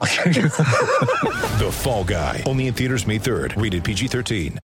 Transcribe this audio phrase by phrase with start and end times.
[1.58, 2.42] The Fall Guy.
[2.46, 3.60] Only in theaters May 3rd.
[3.60, 4.58] Rated PG-13.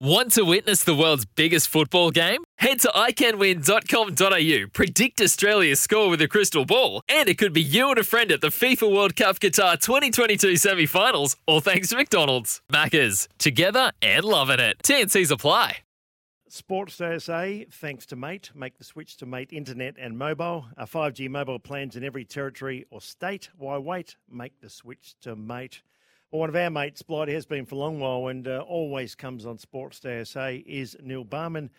[0.00, 2.42] Want to witness the world's biggest football game?
[2.58, 7.88] Head to iCanWin.com.au, predict Australia's score with a crystal ball, and it could be you
[7.90, 11.96] and a friend at the FIFA World Cup Qatar 2022 semi finals, all thanks to
[11.96, 12.60] McDonald's.
[12.72, 14.78] Maccas, together and loving it.
[14.82, 15.78] TNC's apply.
[16.54, 20.66] Sports SA, thanks to Mate, make the switch to Mate Internet and Mobile.
[20.76, 23.48] Our 5G mobile plans in every territory or state.
[23.56, 24.16] Why wait?
[24.30, 25.80] Make the switch to Mate.
[26.30, 29.14] Well, one of our mates, Blighty, has been for a long while and uh, always
[29.14, 31.70] comes on Sports Day SA, is Neil Barman.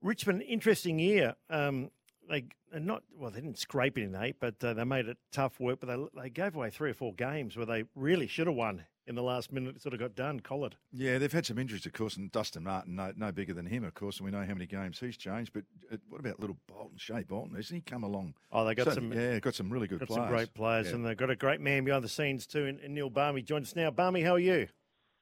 [0.00, 1.34] Richmond, interesting year.
[1.50, 1.90] Um,
[2.30, 3.32] they are not well.
[3.32, 5.80] They didn't scrape it in eight, but uh, they made it tough work.
[5.80, 8.84] But they they gave away three or four games where they really should have won
[9.06, 9.80] in the last minute.
[9.80, 10.40] Sort of got done.
[10.40, 10.76] collared.
[10.92, 13.84] Yeah, they've had some injuries, of course, and Dustin Martin, no, no bigger than him,
[13.84, 15.52] of course, and we know how many games he's changed.
[15.52, 17.54] But uh, what about little Bolton, Shea Bolton?
[17.56, 18.34] Hasn't he come along?
[18.52, 19.12] Oh, they got So- some.
[19.12, 20.22] Yeah, got some really good got players.
[20.24, 20.94] some great players, Yeah.
[20.96, 22.66] and they've got a great man behind the scenes too.
[22.66, 23.90] In, in Neil Barmy joins us now.
[23.90, 24.68] Barmy, how are you?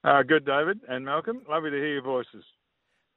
[0.02, 1.42] Uh, good, David and Malcolm.
[1.48, 2.44] Lovely to hear your voices.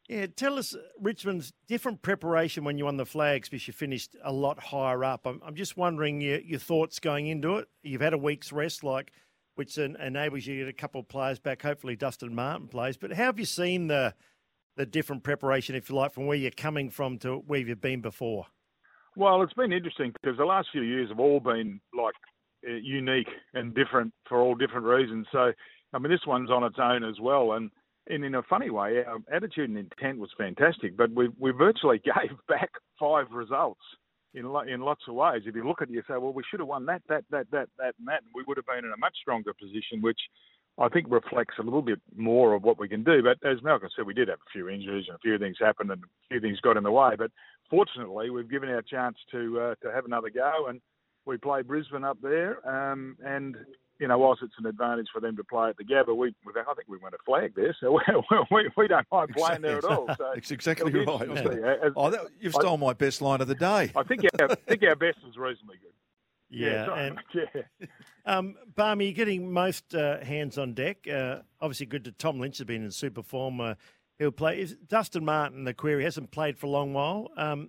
[0.07, 4.15] Yeah, tell us uh, Richmond's different preparation when you won the flags because you finished
[4.23, 5.27] a lot higher up.
[5.27, 7.67] I'm, I'm just wondering your, your thoughts going into it.
[7.83, 9.11] You've had a week's rest, like
[9.57, 11.61] which en- enables you to get a couple of players back.
[11.61, 12.97] Hopefully, Dustin Martin plays.
[12.97, 14.13] But how have you seen the
[14.75, 17.99] the different preparation, if you like, from where you're coming from to where you've been
[17.99, 18.45] before?
[19.15, 22.13] Well, it's been interesting because the last few years have all been like
[22.67, 25.25] uh, unique and different for all different reasons.
[25.31, 25.51] So,
[25.93, 27.53] I mean, this one's on its own as well.
[27.53, 27.71] And,
[28.07, 31.99] and in a funny way, our attitude and intent was fantastic, but we we virtually
[32.05, 33.81] gave back five results
[34.37, 35.43] in lo- in lots of ways.
[35.45, 37.49] If you look at it, you say, well, we should have won that, that, that,
[37.51, 40.19] that, that, and that, and we would have been in a much stronger position, which
[40.79, 43.23] I think reflects a little bit more of what we can do.
[43.23, 45.91] But as Malcolm said, we did have a few injuries and a few things happened
[45.91, 47.15] and a few things got in the way.
[47.17, 47.31] But
[47.69, 50.79] fortunately, we've given our chance to uh, to have another go, and
[51.25, 52.65] we play Brisbane up there.
[52.67, 53.55] Um, and
[53.99, 56.73] you know, whilst it's an advantage for them to play at the Gabba, we I
[56.75, 57.99] think we went a flag there, so
[58.51, 60.07] we, we, don't mind playing there at all.
[60.17, 61.01] So It's exactly right.
[61.07, 61.67] interesting to wasn't see.
[61.67, 61.79] it?
[61.83, 63.91] As- Oh, that, you've I- stolen my best line of the day.
[63.95, 65.91] I think our, I think our best is reasonably good.
[66.49, 67.87] Yeah, sorry, and yeah.
[68.25, 71.05] Um, Barmy, you're getting most uh, hands on deck.
[71.05, 73.59] Uh, obviously, good to Tom Lynch has been in super form.
[73.59, 73.73] Uh,
[74.17, 74.61] he'll play.
[74.61, 77.31] Is Dustin Martin, the query, hasn't played for a long while.
[77.35, 77.65] Um,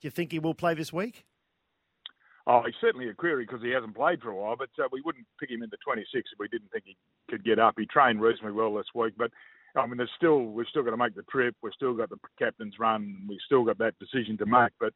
[0.00, 1.26] do you think he will play this week?
[2.46, 5.00] Oh, he's certainly a query because he hasn't played for a while, but uh, we
[5.04, 6.96] wouldn't pick him in the 26 if we didn't think he
[7.30, 7.74] could get up.
[7.78, 9.30] He trained reasonably well this week, but
[9.76, 11.54] I mean, there's still we've still got to make the trip.
[11.62, 13.24] We've still got the captain's run.
[13.28, 14.72] We've still got that decision to make.
[14.78, 14.92] But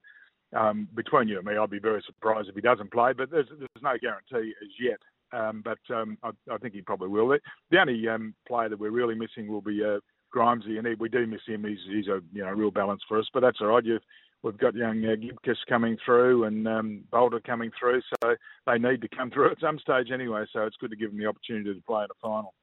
[0.57, 3.13] um, between you and me, I'd be very surprised if he doesn't play.
[3.13, 4.99] But there's there's no guarantee as yet.
[5.33, 7.37] Um, but um, I, I think he probably will.
[7.71, 9.99] The only um, player that we're really missing will be uh,
[10.35, 11.65] Grimesy, and he, we do miss him.
[11.65, 13.27] He's he's a you know real balance for us.
[13.33, 13.85] But that's all right.
[13.85, 14.03] You've
[14.43, 18.37] We've got young uh, Gibcus coming through and um, Boulder coming through, so
[18.67, 20.45] they need to come through at some stage anyway.
[20.53, 22.55] So it's good to give them the opportunity to play in a final.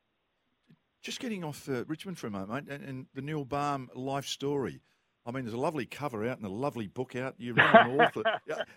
[1.01, 4.81] Just getting off uh, Richmond for a moment, and, and the Neil Balme life story.
[5.25, 7.35] I mean, there's a lovely cover out and a lovely book out.
[7.37, 8.23] You're an author.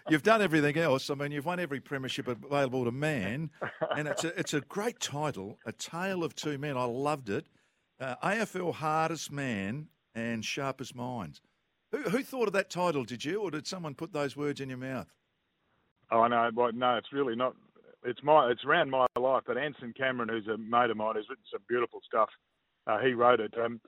[0.08, 1.10] You've done everything else.
[1.10, 3.50] I mean, you've won every premiership available to man,
[3.96, 6.76] and it's a, it's a great title, A Tale of Two Men.
[6.76, 7.46] I loved it.
[8.00, 11.40] Uh, AFL Hardest Man and Sharpest Minds.
[11.92, 13.04] Who, who thought of that title?
[13.04, 15.12] Did you, or did someone put those words in your mouth?
[16.10, 17.54] Oh no, well, no, it's really not.
[18.04, 19.42] It's my, it's around my life.
[19.46, 22.28] But Anson Cameron, who's a mate of mine, has written some beautiful stuff.
[22.86, 23.52] Uh, he wrote it.
[23.62, 23.80] Um,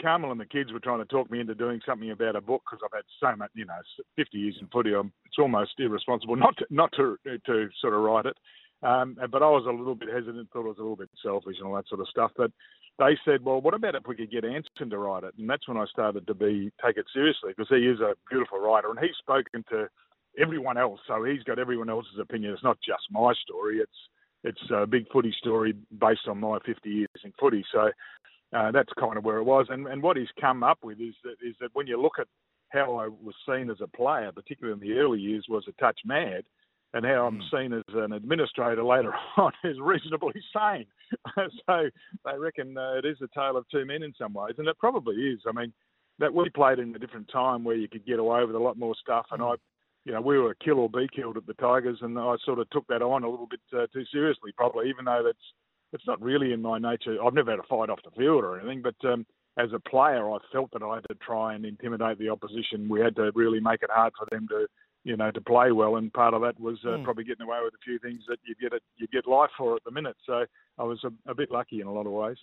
[0.00, 2.62] Carmel and the kids were trying to talk me into doing something about a book
[2.64, 3.78] because I've had so much, you know,
[4.16, 4.94] 50 years in footy.
[4.94, 8.36] I'm, it's almost irresponsible not to, not to to sort of write it.
[8.82, 11.56] Um, but I was a little bit hesitant, thought it was a little bit selfish
[11.58, 12.32] and all that sort of stuff.
[12.36, 12.50] But
[12.98, 15.34] they said, well, what about if we could get Anson to write it?
[15.38, 18.60] And that's when I started to be take it seriously because he is a beautiful
[18.60, 19.88] writer and he's spoken to
[20.38, 22.52] everyone else, so he's got everyone else's opinion.
[22.52, 23.78] It's not just my story.
[23.78, 23.90] It's
[24.44, 27.64] it's a big footy story based on my 50 years in footy.
[27.72, 27.90] So
[28.54, 29.66] uh, that's kind of where it was.
[29.70, 32.28] And and what he's come up with is that is that when you look at
[32.70, 36.00] how I was seen as a player, particularly in the early years, was a touch
[36.04, 36.44] mad,
[36.94, 40.86] and how I'm seen as an administrator later on is reasonably sane.
[41.66, 41.90] so
[42.24, 44.78] they reckon uh, it is a tale of two men in some ways, and it
[44.78, 45.40] probably is.
[45.46, 45.72] I mean,
[46.20, 48.78] that we played in a different time where you could get away with a lot
[48.78, 49.54] more stuff, and I.
[50.06, 52.68] You know, we were kill or be killed at the Tigers, and I sort of
[52.68, 55.38] took that on a little bit uh, too seriously, probably, even though that's
[55.94, 57.16] it's not really in my nature.
[57.24, 59.24] I've never had a fight off the field or anything, but um,
[59.56, 62.88] as a player, I felt that I had to try and intimidate the opposition.
[62.88, 64.66] We had to really make it hard for them to,
[65.04, 67.04] you know, to play well, and part of that was uh, Hmm.
[67.04, 69.76] probably getting away with a few things that you get it, you get life for
[69.76, 70.16] at the minute.
[70.26, 70.44] So
[70.78, 72.38] I was a, a bit lucky in a lot of ways.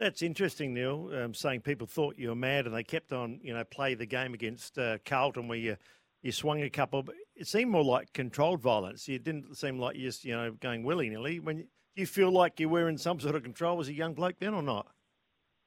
[0.00, 1.10] That's interesting, Neil.
[1.12, 4.06] Um, saying people thought you were mad, and they kept on, you know, play the
[4.06, 5.76] game against uh, Carlton where you
[6.22, 7.02] you swung a couple.
[7.02, 9.08] But it seemed more like controlled violence.
[9.08, 11.40] It didn't seem like you just, you know, going willy nilly.
[11.40, 11.64] When do
[11.96, 14.54] you feel like you were in some sort of control as a young bloke then,
[14.54, 14.86] or not?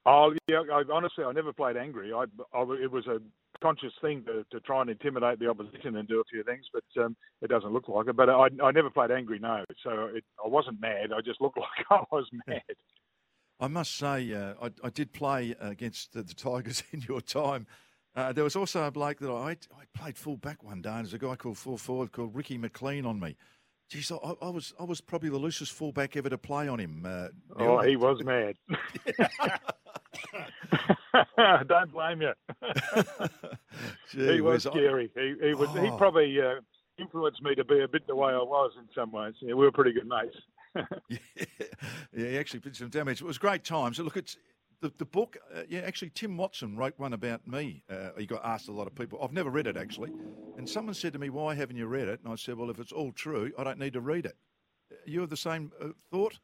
[0.05, 2.11] Oh yeah, I, honestly, I never played angry.
[2.11, 3.19] I, I it was a
[3.61, 7.03] conscious thing to, to try and intimidate the opposition and do a few things, but
[7.03, 8.15] um, it doesn't look like it.
[8.15, 9.63] But I, I never played angry, no.
[9.83, 11.11] So it, I wasn't mad.
[11.15, 12.61] I just looked like I was mad.
[13.59, 17.67] I must say, uh, I, I did play against the, the Tigers in your time.
[18.15, 21.05] Uh, there was also a bloke that I, I played full back one day, and
[21.05, 23.37] there's a guy called full forward called Ricky McLean on me.
[23.89, 27.05] Geez, I, I was I was probably the loosest fullback ever to play on him.
[27.05, 27.27] Uh,
[27.57, 28.55] Oh, he was mad.
[31.67, 32.33] Don't blame you.
[34.11, 35.11] Gee he was I- scary.
[35.15, 35.69] He, he was.
[35.71, 35.97] He Oh.
[35.97, 36.55] probably uh,
[36.97, 39.33] influenced me to be a bit the way I was in some ways.
[39.41, 40.37] Yeah, we were pretty good mates.
[41.09, 41.17] yeah,
[42.13, 43.21] he actually did some damage.
[43.21, 43.97] It was great times.
[43.97, 44.37] So look, it's
[44.81, 45.37] the, the book.
[45.53, 47.83] Uh, yeah, actually, Tim Watson wrote one about me.
[47.89, 49.19] Uh, he got asked a lot of people.
[49.21, 50.11] I've never read it actually,
[50.57, 52.79] and someone said to me, "Why haven't you read it?" And I said, "Well, if
[52.79, 54.35] it's all true, I don't need to read it."
[55.05, 56.37] You have the same uh, thought?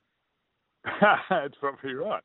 [1.30, 2.24] That's probably right.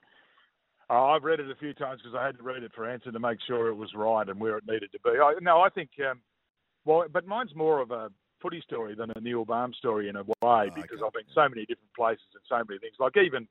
[0.95, 3.11] Oh, I've read it a few times because I had to read it for answer
[3.11, 5.19] to make sure it was right and where it needed to be.
[5.19, 6.21] I, no, I think, um,
[6.85, 8.11] well, but mine's more of a
[8.43, 11.63] footy story than a Neil Balme story in a way because I've been so many
[11.63, 12.97] different places and so many things.
[12.99, 13.49] Like even,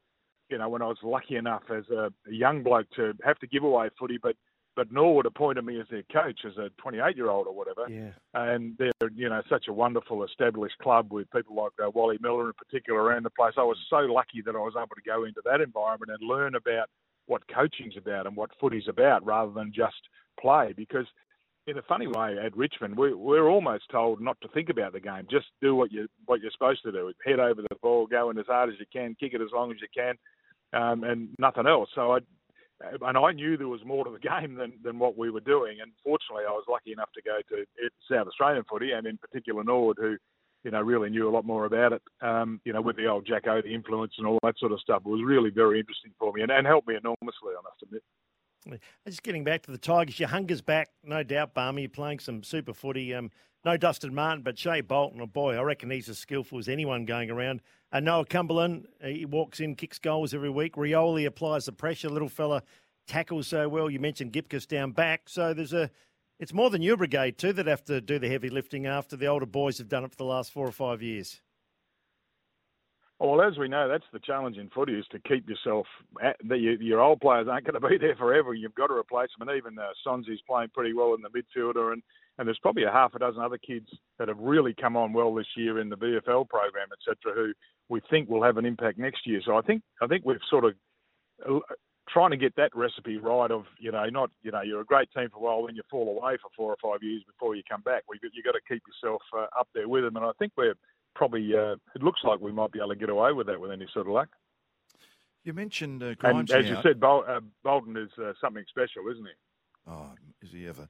[0.50, 3.48] you know, when I was lucky enough as a, a young bloke to have to
[3.48, 4.36] give away footy, but
[4.76, 7.90] but Norwood appointed me as their coach as a 28 year old or whatever.
[7.90, 8.12] Yeah.
[8.34, 12.48] And they're, you know, such a wonderful established club with people like uh, Wally Miller
[12.48, 13.56] in particular around the place.
[13.58, 16.56] I was so lucky that I was able to go into that environment and learn
[16.56, 16.88] about
[17.32, 20.02] what coaching's about and what footy's about rather than just
[20.38, 20.74] play.
[20.76, 21.06] Because
[21.66, 25.00] in a funny way, at Richmond, we, we're almost told not to think about the
[25.00, 25.26] game.
[25.32, 27.14] Just do what you what you're supposed to do.
[27.26, 29.72] Head over the ball, go in as hard as you can, kick it as long
[29.72, 30.16] as you can,
[30.74, 31.90] um, and nothing else.
[31.96, 32.20] So I
[33.02, 35.78] and I knew there was more to the game than, than what we were doing.
[35.82, 37.66] And fortunately, I was lucky enough to go to
[38.12, 40.18] South Australian footy, and in particular Norwood, who
[40.64, 42.02] you know really knew a lot more about it.
[42.22, 45.04] Um, you know, with the old Jacko, the influence, and all that sort of stuff.
[45.06, 47.54] It was really very interesting for me, and, and helped me enormously.
[47.58, 48.04] I must admit.
[49.08, 51.82] Just getting back to the Tigers, your hunger's back, no doubt, Barmy.
[51.84, 53.14] You're playing some super footy.
[53.14, 53.32] Um,
[53.64, 57.06] no Dustin Martin, but Shea Bolton, oh boy, I reckon he's as skillful as anyone
[57.06, 57.62] going around.
[57.92, 60.76] And Noah Cumberland, he walks in, kicks goals every week.
[60.76, 62.10] Rioli applies the pressure.
[62.10, 62.64] Little fella
[63.08, 63.90] tackles so well.
[63.90, 65.28] You mentioned Gibcus down back.
[65.28, 65.92] So there's a,
[66.42, 69.28] it's more than your brigade too that have to do the heavy lifting after the
[69.28, 71.40] older boys have done it for the last four or five years.
[73.20, 75.86] Well, as we know, that's the challenge in footy is to keep yourself.
[76.24, 78.56] At, the, your, old players aren't going to be there forever.
[78.56, 79.48] You've got to replace them.
[79.48, 82.02] And even uh, Sonsie's playing pretty well in the midfielder, and
[82.40, 85.36] and there's probably a half a dozen other kids that have really come on well
[85.36, 87.54] this year in the VFL program, etc., who
[87.90, 89.42] we think will have an impact next year.
[89.46, 90.74] So I think I think we've sort of
[92.10, 93.52] trying to get that recipe right.
[93.52, 95.84] Of you know, not you know, you're a great team for a while, then you
[95.90, 98.04] fall away for four or five years before you come back.
[98.10, 100.76] We you got to keep yourself uh, up there with them, and I think we're
[101.16, 101.56] probably.
[101.56, 103.88] Uh, it looks like we might be able to get away with that with any
[103.94, 104.30] sort of luck.
[105.44, 106.52] You mentioned uh, And Grimes.
[106.52, 109.32] as you said, Bol- uh, Bolton is uh, something special, isn't he?
[109.88, 110.12] Oh,
[110.42, 110.88] is he ever?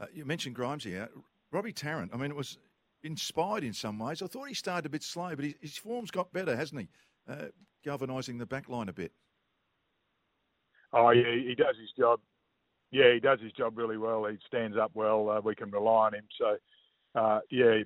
[0.00, 1.08] Uh, you mentioned Grimes here.
[1.52, 2.58] Robbie Tarrant, I mean, it was
[3.04, 4.22] inspired in some ways.
[4.22, 6.88] I thought he started a bit slow, but his, his form's got better, hasn't he?
[7.28, 7.46] Uh,
[7.84, 9.12] galvanising the back line a bit.
[10.92, 12.20] Oh, yeah, he does his job.
[12.90, 14.26] Yeah, he does his job really well.
[14.26, 15.30] He stands up well.
[15.30, 16.24] Uh, we can rely on him.
[16.38, 16.56] So,
[17.14, 17.78] uh, yeah,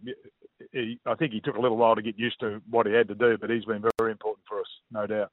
[0.72, 3.08] he, I think he took a little while to get used to what he had
[3.08, 5.30] to do, but he's been very important for us, no doubt.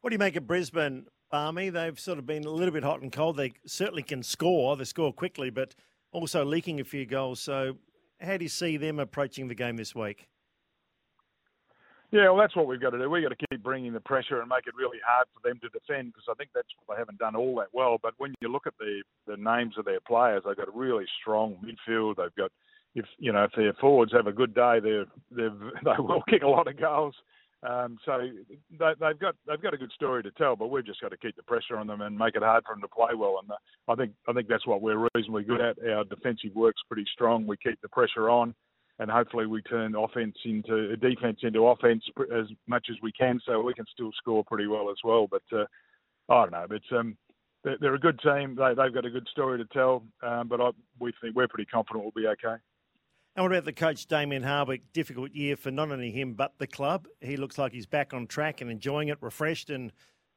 [0.00, 1.70] What do you make of Brisbane, Barmy?
[1.70, 3.36] They've sort of been a little bit hot and cold.
[3.36, 4.76] They certainly can score.
[4.76, 5.74] They score quickly, but
[6.12, 7.40] also leaking a few goals.
[7.40, 7.76] So,
[8.20, 10.28] how do you see them approaching the game this week?
[12.12, 13.10] Yeah, well, that's what we've got to do.
[13.10, 15.68] We've got to keep bringing the pressure and make it really hard for them to
[15.68, 17.98] defend because I think that's what they haven't done all that well.
[18.00, 21.04] But when you look at the the names of their players, they've got a really
[21.20, 22.16] strong midfield.
[22.16, 22.52] They've got
[22.94, 25.48] if you know if their forwards have a good day, they they
[25.84, 27.14] they will kick a lot of goals.
[27.62, 28.18] Um, so
[28.78, 31.16] they, they've got they've got a good story to tell, but we've just got to
[31.16, 33.40] keep the pressure on them and make it hard for them to play well.
[33.42, 33.56] And uh,
[33.88, 35.76] I think I think that's what we're reasonably good at.
[35.84, 37.46] Our defensive work's pretty strong.
[37.46, 38.54] We keep the pressure on,
[38.98, 43.60] and hopefully we turn offense into defense into offense as much as we can, so
[43.60, 45.26] we can still score pretty well as well.
[45.26, 45.64] But uh,
[46.28, 46.66] I don't know.
[46.68, 47.16] But um,
[47.80, 48.54] they're, a good team.
[48.54, 51.66] They, they've got a good story to tell, um, but I, we think we're pretty
[51.66, 52.56] confident we'll be okay.
[53.34, 54.92] And what about the coach, Damien Hardwick?
[54.94, 57.06] Difficult year for not only him, but the club.
[57.20, 59.68] He looks like he's back on track and enjoying it, refreshed.
[59.68, 59.92] And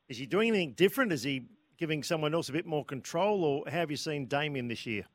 [0.10, 1.14] is he doing anything different?
[1.14, 1.44] Is he
[1.78, 5.06] giving someone else a bit more control, or how have you seen Damien this year?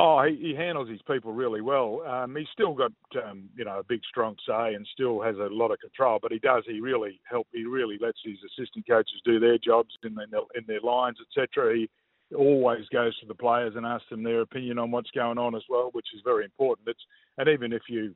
[0.00, 2.02] Oh, he, he handles his people really well.
[2.06, 2.92] Um, he's still got,
[3.26, 6.20] um, you know, a big, strong say and still has a lot of control.
[6.22, 6.62] But he does.
[6.68, 7.48] He really help.
[7.52, 11.74] He really lets his assistant coaches do their jobs in their in their lines, etc.
[11.74, 11.90] He
[12.32, 15.64] always goes to the players and asks them their opinion on what's going on as
[15.68, 16.86] well, which is very important.
[16.86, 17.04] It's
[17.36, 18.14] and even if you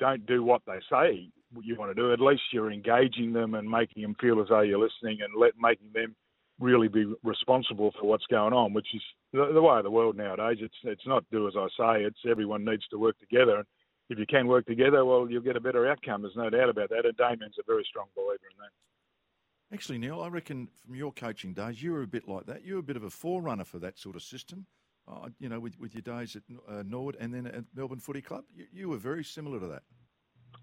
[0.00, 1.30] don't do what they say
[1.62, 4.60] you want to do, at least you're engaging them and making them feel as though
[4.60, 6.14] you're listening and let making them
[6.62, 9.02] really be responsible for what's going on, which is
[9.32, 10.58] the, the way of the world nowadays.
[10.60, 12.04] It's it's not do as I say.
[12.04, 13.66] It's everyone needs to work together, and
[14.08, 16.22] if you can work together, well, you'll get a better outcome.
[16.22, 17.04] There's no doubt about that.
[17.04, 19.74] And Damien's a very strong believer in that.
[19.74, 22.64] Actually, Neil, I reckon from your coaching days, you were a bit like that.
[22.64, 24.66] You were a bit of a forerunner for that sort of system.
[25.08, 28.22] Uh, you know, with, with your days at uh, Nord and then at Melbourne Footy
[28.22, 29.82] Club, you, you were very similar to that.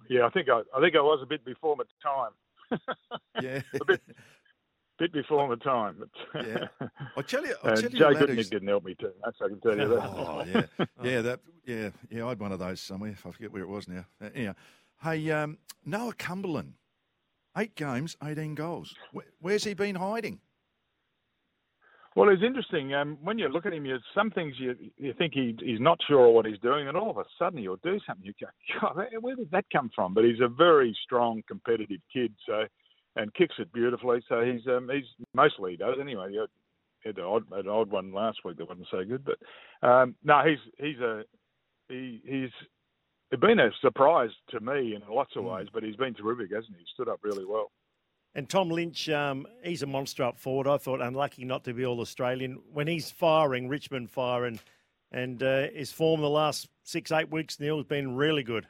[0.10, 2.80] Yeah, I think I, I think I was a bit before my time.
[3.42, 4.02] yeah, a bit,
[5.00, 5.96] bit before my time.
[6.00, 6.68] But yeah,
[7.18, 9.36] I tell you, I uh, tell you, Joe Gutnick who's- didn't help me too much.
[9.44, 10.04] I can tell you that.
[10.04, 12.26] Oh yeah, yeah, that, yeah, yeah.
[12.26, 13.16] I had one of those somewhere.
[13.26, 14.06] I forget where it was now.
[14.22, 14.54] Uh, yeah.
[15.02, 16.74] Hey, um, Noah Cumberland,
[17.58, 18.94] eight games, eighteen goals.
[19.14, 20.40] Where, where's he been hiding?
[22.16, 22.94] Well, it's interesting.
[22.94, 26.00] Um, when you look at him, you, some things you you think he, he's not
[26.08, 28.26] sure what he's doing, and all of a sudden he'll do something.
[28.26, 28.48] You go,
[28.82, 30.14] God, where- where did that come from?
[30.14, 32.64] But he's a very strong, competitive kid, so
[33.16, 34.24] and kicks it beautifully.
[34.30, 36.32] So he's um, he's mostly he does anyway.
[36.32, 36.38] He
[37.06, 40.42] had, an odd, an odd one last week that wasn't so good, but um, no,
[40.46, 41.24] he's he's a
[41.88, 42.52] he, he's
[43.32, 46.76] it's been a surprise to me in lots of ways, but he's been terrific, hasn't
[46.76, 46.80] he?
[46.80, 47.72] He stood up really well.
[48.36, 50.68] And Tom Lynch, um, he's a monster up forward.
[50.68, 52.62] I thought unlucky not to be all Australian.
[52.72, 54.60] When he's firing, Richmond firing,
[55.12, 58.68] and uh, his form the last six, eight weeks, Neil, has been really good.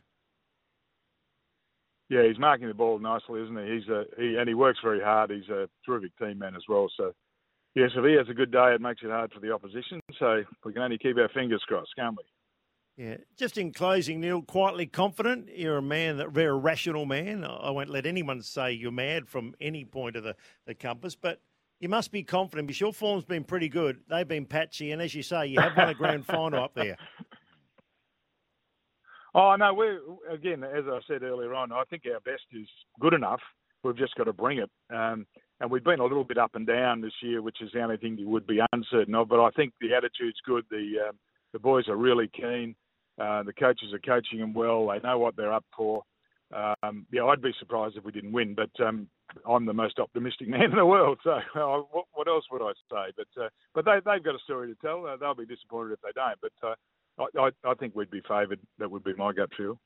[2.10, 3.76] Yeah, he's marking the ball nicely, isn't he?
[3.76, 5.30] He's a he and he works very hard.
[5.30, 6.90] He's a terrific team man as well.
[6.98, 7.14] So,
[7.76, 10.00] yes, if he has a good day, it makes it hard for the opposition.
[10.18, 12.24] So we can only keep our fingers crossed, can't we?
[13.06, 13.18] Yeah.
[13.38, 15.50] Just in closing, Neil, quietly confident.
[15.56, 17.46] You're a man, that very rational man.
[17.46, 20.36] I won't let anyone say you're mad from any point of the,
[20.66, 21.40] the compass, but
[21.80, 24.02] you must be confident because your form's been pretty good.
[24.10, 26.98] They've been patchy, and as you say, you have won a grand final up there.
[29.36, 30.00] Oh no, we're
[30.32, 32.68] again, as I said earlier on, I think our best is
[33.00, 33.42] good enough.
[33.84, 34.70] We've just got to bring it.
[34.94, 35.26] Um,
[35.62, 37.98] and we've been a little bit up and down this year, which is the only
[37.98, 39.30] thing you would be uncertain of.
[39.30, 40.66] But I think the attitude's good.
[40.70, 41.18] The um,
[41.54, 42.76] the boys are really keen.
[43.20, 44.88] Uh, the coaches are coaching them well.
[44.88, 46.04] They know what they're up for.
[46.54, 49.08] Um, yeah, I'd be surprised if we didn't win, but um,
[49.48, 51.20] I'm the most optimistic man in the world.
[51.24, 53.14] So uh, what, what else would I say?
[53.16, 55.06] But uh, but they, they've got a story to tell.
[55.06, 56.40] Uh, they'll be disappointed if they don't.
[56.42, 56.76] But uh,
[57.20, 58.60] I, I, I think we'd be favoured.
[58.78, 59.80] That would be my gut feel.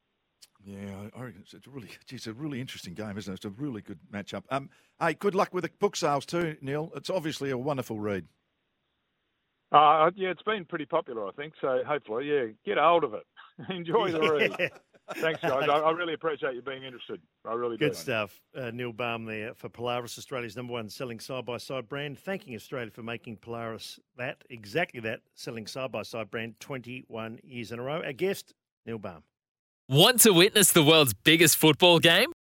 [0.64, 3.36] Yeah, I reckon it's, it's a really, it's a really interesting game, isn't it?
[3.36, 4.44] It's a really good matchup.
[4.50, 6.92] Um, hey, good luck with the book sales too, Neil.
[6.96, 8.28] It's obviously a wonderful read.
[9.72, 11.54] Uh, yeah, it's been pretty popular, I think.
[11.60, 13.24] So hopefully, yeah, get hold of it.
[13.70, 14.72] Enjoy the read.
[15.16, 15.22] Yeah.
[15.22, 15.70] Thanks, guys.
[15.70, 17.22] I, I really appreciate you being interested.
[17.46, 17.88] I really do.
[17.88, 18.42] Good stuff.
[18.56, 22.20] Uh, Neil Balme there for Polaris, Australia's number one selling side by side brand.
[22.20, 27.72] Thanking Australia for making Polaris that, exactly that, selling side by side brand 21 years
[27.72, 28.02] in a row.
[28.04, 28.54] Our guest,
[28.86, 29.24] Neil Balme.
[29.90, 32.33] Want to witness the world's biggest football game?